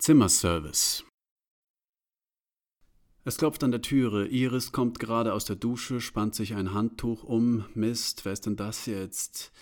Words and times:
Zimmerservice. 0.00 1.04
Es 3.26 3.36
klopft 3.36 3.62
an 3.62 3.70
der 3.70 3.82
Türe. 3.82 4.26
Iris 4.28 4.72
kommt 4.72 4.98
gerade 4.98 5.34
aus 5.34 5.44
der 5.44 5.56
Dusche, 5.56 6.00
spannt 6.00 6.34
sich 6.34 6.54
ein 6.54 6.72
Handtuch 6.72 7.22
um. 7.22 7.66
Mist, 7.74 8.24
wer 8.24 8.32
ist 8.32 8.46
denn 8.46 8.56
das 8.56 8.86
jetzt? 8.86 9.52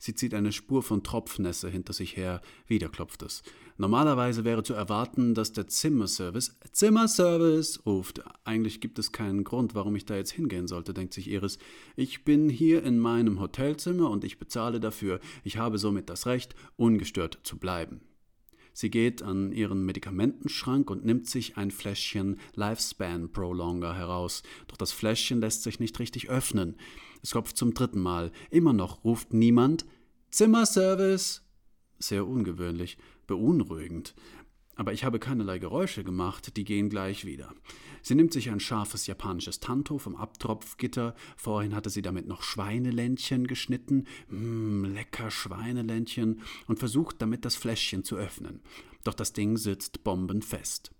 Sie 0.00 0.12
zieht 0.16 0.34
eine 0.34 0.50
Spur 0.50 0.82
von 0.82 1.04
Tropfnässe 1.04 1.68
hinter 1.68 1.92
sich 1.92 2.16
her. 2.16 2.40
Wieder 2.66 2.88
klopft 2.88 3.22
es. 3.22 3.44
Normalerweise 3.76 4.44
wäre 4.44 4.64
zu 4.64 4.74
erwarten, 4.74 5.32
dass 5.32 5.52
der 5.52 5.68
Zimmerservice 5.68 6.58
Zimmerservice 6.72 7.86
ruft. 7.86 8.20
Eigentlich 8.42 8.80
gibt 8.80 8.98
es 8.98 9.12
keinen 9.12 9.44
Grund, 9.44 9.76
warum 9.76 9.94
ich 9.94 10.06
da 10.06 10.16
jetzt 10.16 10.32
hingehen 10.32 10.66
sollte, 10.66 10.92
denkt 10.92 11.14
sich 11.14 11.30
Iris. 11.30 11.58
Ich 11.94 12.24
bin 12.24 12.48
hier 12.48 12.82
in 12.82 12.98
meinem 12.98 13.38
Hotelzimmer 13.38 14.10
und 14.10 14.24
ich 14.24 14.40
bezahle 14.40 14.80
dafür. 14.80 15.20
Ich 15.44 15.56
habe 15.56 15.78
somit 15.78 16.10
das 16.10 16.26
Recht, 16.26 16.56
ungestört 16.74 17.38
zu 17.44 17.58
bleiben. 17.58 18.00
Sie 18.74 18.90
geht 18.90 19.22
an 19.22 19.52
ihren 19.52 19.86
Medikamentenschrank 19.86 20.90
und 20.90 21.04
nimmt 21.04 21.28
sich 21.28 21.56
ein 21.56 21.70
Fläschchen 21.70 22.40
Lifespan 22.54 23.30
Prolonger 23.30 23.94
heraus. 23.94 24.42
Doch 24.66 24.76
das 24.76 24.90
Fläschchen 24.90 25.40
lässt 25.40 25.62
sich 25.62 25.78
nicht 25.78 25.98
richtig 26.00 26.28
öffnen. 26.28 26.76
Es 27.22 27.30
klopft 27.30 27.56
zum 27.56 27.72
dritten 27.72 28.00
Mal. 28.00 28.32
Immer 28.50 28.72
noch 28.72 29.04
ruft 29.04 29.32
niemand 29.32 29.86
Zimmerservice. 30.30 31.42
Sehr 32.00 32.26
ungewöhnlich, 32.26 32.98
beunruhigend 33.28 34.14
aber 34.76 34.92
ich 34.92 35.04
habe 35.04 35.18
keinerlei 35.18 35.58
Geräusche 35.58 36.04
gemacht, 36.04 36.56
die 36.56 36.64
gehen 36.64 36.88
gleich 36.88 37.24
wieder. 37.24 37.54
Sie 38.02 38.14
nimmt 38.14 38.32
sich 38.32 38.50
ein 38.50 38.60
scharfes 38.60 39.06
japanisches 39.06 39.60
Tanto 39.60 39.98
vom 39.98 40.16
Abtropfgitter, 40.16 41.14
vorhin 41.36 41.74
hatte 41.74 41.90
sie 41.90 42.02
damit 42.02 42.26
noch 42.26 42.42
Schweineländchen 42.42 43.46
geschnitten, 43.46 44.06
mmm, 44.28 44.84
lecker 44.84 45.30
Schweineländchen, 45.30 46.42
und 46.66 46.78
versucht 46.78 47.22
damit 47.22 47.44
das 47.44 47.56
Fläschchen 47.56 48.04
zu 48.04 48.16
öffnen. 48.16 48.60
Doch 49.04 49.14
das 49.14 49.32
Ding 49.32 49.56
sitzt 49.56 50.04
bombenfest. 50.04 50.90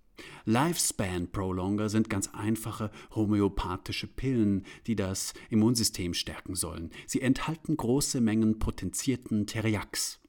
Lifespan 0.44 1.30
Prolonger 1.30 1.88
sind 1.88 2.08
ganz 2.08 2.28
einfache 2.32 2.90
homöopathische 3.14 4.06
Pillen, 4.06 4.64
die 4.86 4.96
das 4.96 5.34
Immunsystem 5.50 6.14
stärken 6.14 6.54
sollen. 6.54 6.90
Sie 7.06 7.20
enthalten 7.20 7.76
große 7.76 8.20
Mengen 8.20 8.58
potenzierten 8.58 9.46
Teriax. 9.46 10.20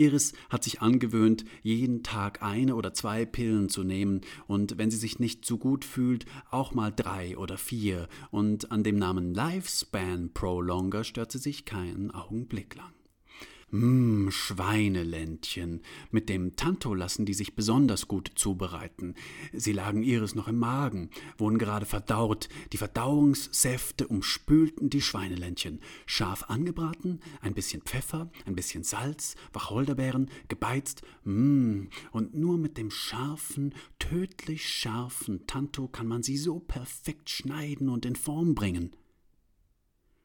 Iris 0.00 0.32
hat 0.48 0.64
sich 0.64 0.80
angewöhnt, 0.80 1.44
jeden 1.62 2.02
Tag 2.02 2.42
eine 2.42 2.74
oder 2.74 2.94
zwei 2.94 3.26
Pillen 3.26 3.68
zu 3.68 3.84
nehmen 3.84 4.22
und 4.46 4.78
wenn 4.78 4.90
sie 4.90 4.96
sich 4.96 5.18
nicht 5.18 5.44
so 5.44 5.58
gut 5.58 5.84
fühlt, 5.84 6.24
auch 6.50 6.72
mal 6.72 6.90
drei 6.90 7.36
oder 7.36 7.58
vier. 7.58 8.08
Und 8.30 8.72
an 8.72 8.82
dem 8.82 8.96
Namen 8.96 9.34
Lifespan 9.34 10.32
Prolonger 10.32 11.04
stört 11.04 11.32
sie 11.32 11.38
sich 11.38 11.66
keinen 11.66 12.10
Augenblick 12.10 12.74
lang. 12.76 12.99
Mmm, 13.72 14.32
Schweineländchen. 14.32 15.82
Mit 16.10 16.28
dem 16.28 16.56
Tanto 16.56 16.92
lassen 16.92 17.24
die 17.24 17.34
sich 17.34 17.54
besonders 17.54 18.08
gut 18.08 18.32
zubereiten. 18.34 19.14
Sie 19.52 19.72
lagen 19.72 20.02
Iris 20.02 20.34
noch 20.34 20.48
im 20.48 20.58
Magen, 20.58 21.10
wurden 21.38 21.58
gerade 21.58 21.86
verdaut. 21.86 22.48
Die 22.72 22.78
Verdauungssäfte 22.78 24.08
umspülten 24.08 24.90
die 24.90 25.00
Schweineländchen. 25.00 25.80
Scharf 26.04 26.50
angebraten, 26.50 27.20
ein 27.42 27.54
bisschen 27.54 27.82
Pfeffer, 27.82 28.30
ein 28.44 28.56
bisschen 28.56 28.82
Salz, 28.82 29.36
Wacholderbeeren, 29.52 30.30
gebeizt. 30.48 31.02
Mmm, 31.22 31.90
und 32.10 32.34
nur 32.34 32.58
mit 32.58 32.76
dem 32.76 32.90
scharfen, 32.90 33.74
tödlich 34.00 34.68
scharfen 34.68 35.46
Tanto 35.46 35.86
kann 35.86 36.08
man 36.08 36.24
sie 36.24 36.36
so 36.36 36.58
perfekt 36.58 37.30
schneiden 37.30 37.88
und 37.88 38.04
in 38.04 38.16
Form 38.16 38.56
bringen. 38.56 38.96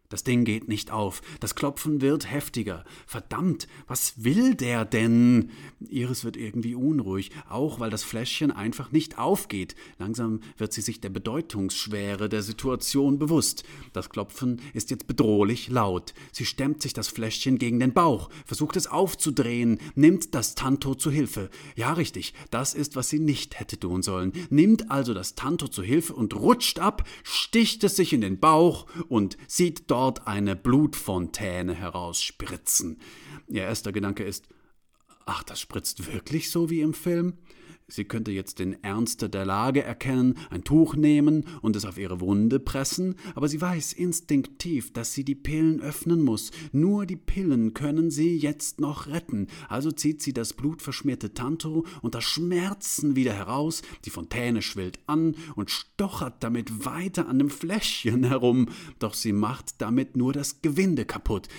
Das 0.09 0.23
Ding 0.23 0.45
geht 0.45 0.67
nicht 0.67 0.91
auf. 0.91 1.21
Das 1.39 1.55
Klopfen 1.55 1.99
wird 1.99 2.29
heftiger. 2.29 2.85
Verdammt, 3.07 3.67
was 3.87 4.23
will 4.23 4.53
der 4.53 4.85
denn? 4.85 5.49
Iris 5.89 6.23
wird 6.23 6.37
irgendwie 6.37 6.75
unruhig, 6.75 7.31
auch 7.49 7.79
weil 7.79 7.89
das 7.89 8.03
Fläschchen 8.03 8.51
einfach 8.51 8.91
nicht 8.91 9.17
aufgeht. 9.17 9.75
Langsam 9.97 10.41
wird 10.57 10.73
sie 10.73 10.81
sich 10.81 11.01
der 11.01 11.09
Bedeutungsschwere 11.09 12.29
der 12.29 12.43
Situation 12.43 13.17
bewusst. 13.17 13.63
Das 13.93 14.11
Klopfen 14.11 14.61
ist 14.73 14.91
jetzt 14.91 15.07
bedrohlich 15.07 15.69
laut. 15.69 16.13
Sie 16.31 16.45
stemmt 16.45 16.83
sich 16.83 16.93
das 16.93 17.07
Fläschchen 17.07 17.57
gegen 17.57 17.79
den 17.79 17.93
Bauch, 17.93 18.29
versucht 18.45 18.75
es 18.75 18.87
aufzudrehen, 18.87 19.79
nimmt 19.95 20.35
das 20.35 20.53
Tanto 20.53 20.93
zu 20.93 21.09
Hilfe. 21.09 21.49
Ja, 21.75 21.93
richtig, 21.93 22.33
das 22.51 22.75
ist, 22.75 22.95
was 22.95 23.09
sie 23.09 23.19
nicht 23.19 23.59
hätte 23.59 23.79
tun 23.79 24.03
sollen. 24.03 24.33
Nimmt 24.49 24.91
also 24.91 25.15
das 25.15 25.33
Tanto 25.33 25.67
zu 25.67 25.81
Hilfe 25.81 26.13
und 26.13 26.35
rutscht 26.35 26.79
ab, 26.79 27.07
sticht 27.23 27.83
es 27.83 27.95
sich 27.95 28.13
in 28.13 28.21
den 28.21 28.39
Bauch 28.39 28.85
und 29.07 29.37
sieht 29.47 29.83
dort 29.87 29.94
dort 29.95 30.27
eine 30.27 30.57
Blutfontäne 30.57 31.73
herausspritzen. 31.73 32.99
Ihr 33.47 33.63
erster 33.63 33.93
Gedanke 33.93 34.25
ist, 34.25 34.49
ach, 35.25 35.41
das 35.43 35.61
spritzt 35.61 36.11
wirklich 36.11 36.51
so 36.51 36.69
wie 36.69 36.81
im 36.81 36.93
Film? 36.93 37.37
Sie 37.87 38.05
könnte 38.05 38.31
jetzt 38.31 38.57
den 38.57 38.83
Ernst 38.83 39.21
der 39.31 39.45
Lage 39.45 39.83
erkennen, 39.83 40.39
ein 40.49 40.63
Tuch 40.63 40.95
nehmen 40.95 41.45
und 41.61 41.75
es 41.75 41.85
auf 41.85 41.99
ihre 41.99 42.19
Wunde 42.19 42.59
pressen, 42.59 43.13
aber 43.35 43.47
sie 43.47 43.61
weiß 43.61 43.93
instinktiv, 43.93 44.91
dass 44.91 45.13
sie 45.13 45.23
die 45.23 45.35
Pillen 45.35 45.81
öffnen 45.81 46.21
muss. 46.21 46.49
Nur 46.71 47.05
die 47.05 47.15
Pillen 47.15 47.75
können 47.75 48.09
sie 48.09 48.37
jetzt 48.37 48.79
noch 48.81 49.05
retten. 49.05 49.47
Also 49.69 49.91
zieht 49.91 50.23
sie 50.23 50.33
das 50.33 50.53
blutverschmierte 50.53 51.35
Tanto 51.35 51.85
unter 52.01 52.21
Schmerzen 52.21 53.15
wieder 53.15 53.33
heraus, 53.33 53.83
die 54.05 54.09
Fontäne 54.09 54.63
schwillt 54.63 54.97
an 55.05 55.35
und 55.55 55.69
stochert 55.69 56.43
damit 56.43 56.85
weiter 56.85 57.27
an 57.27 57.37
dem 57.37 57.51
Fläschchen 57.51 58.23
herum, 58.23 58.69
doch 58.97 59.13
sie 59.13 59.31
macht 59.31 59.79
damit 59.79 60.17
nur 60.17 60.33
das 60.33 60.63
Gewinde 60.63 61.05
kaputt. 61.05 61.49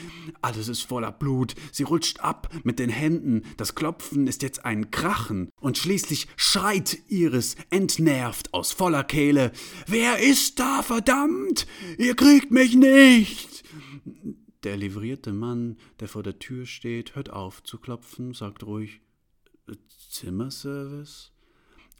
Alles 0.42 0.66
ist 0.66 0.82
voller 0.82 1.12
Blut, 1.12 1.54
sie 1.70 1.84
rutscht 1.84 2.18
ab 2.18 2.52
mit 2.64 2.80
den 2.80 2.90
Händen, 2.90 3.42
das 3.56 3.76
Klopfen 3.76 4.26
ist 4.26 4.42
jetzt 4.42 4.64
ein 4.64 4.90
Krachen 4.90 5.50
und 5.60 5.78
schließlich 5.78 6.15
Plötzlich 6.16 6.28
schreit 6.36 6.98
Iris 7.08 7.56
entnervt 7.70 8.54
aus 8.54 8.72
voller 8.72 9.04
Kehle 9.04 9.52
Wer 9.86 10.18
ist 10.18 10.58
da, 10.58 10.82
verdammt? 10.82 11.66
Ihr 11.98 12.14
kriegt 12.16 12.50
mich 12.50 12.74
nicht. 12.74 13.64
Der 14.62 14.76
livrierte 14.76 15.32
Mann, 15.32 15.76
der 16.00 16.08
vor 16.08 16.22
der 16.22 16.38
Tür 16.38 16.64
steht, 16.64 17.14
hört 17.14 17.30
auf 17.30 17.62
zu 17.62 17.78
klopfen, 17.78 18.32
sagt 18.32 18.64
ruhig 18.64 19.02
Zimmerservice? 20.10 21.32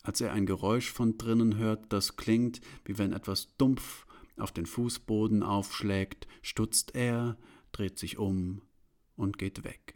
Als 0.02 0.20
er 0.20 0.32
ein 0.32 0.46
Geräusch 0.46 0.90
von 0.90 1.18
drinnen 1.18 1.58
hört, 1.58 1.92
das 1.92 2.16
klingt, 2.16 2.60
wie 2.84 2.96
wenn 2.96 3.12
etwas 3.12 3.54
dumpf 3.58 4.06
auf 4.38 4.52
den 4.52 4.66
Fußboden 4.66 5.42
aufschlägt, 5.42 6.26
stutzt 6.42 6.94
er, 6.94 7.36
dreht 7.72 7.98
sich 7.98 8.16
um 8.16 8.62
und 9.16 9.36
geht 9.36 9.64
weg. 9.64 9.95